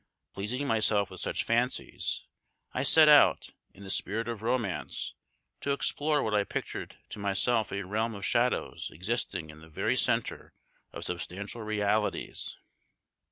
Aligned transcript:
Pleasing 0.33 0.65
myself 0.65 1.11
with 1.11 1.21
such 1.21 1.43
fancies, 1.43 2.23
I 2.73 2.81
set 2.81 3.07
out, 3.07 3.51
in 3.71 3.83
the 3.83 3.91
spirit 3.91 4.27
of 4.27 4.41
romance, 4.41 5.13
to 5.59 5.73
explore 5.73 6.23
what 6.23 6.33
I 6.33 6.43
pictured 6.43 6.97
to 7.09 7.19
myself 7.19 7.71
a 7.71 7.85
realm 7.85 8.15
of 8.15 8.25
shadows 8.25 8.89
existing 8.91 9.51
in 9.51 9.59
the 9.61 9.69
very 9.69 9.95
centre 9.95 10.53
of 10.91 11.03
substantial 11.05 11.61
realities. 11.61 12.57